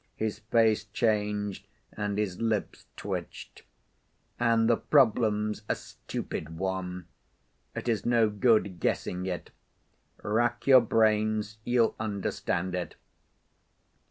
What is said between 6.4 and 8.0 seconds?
one. It